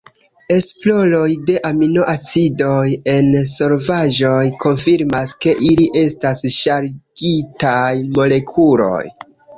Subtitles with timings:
[0.53, 9.05] Esploroj de aminoacidoj en solvaĵoj konfirmas ke ili estas ŝargitaj molekuloj.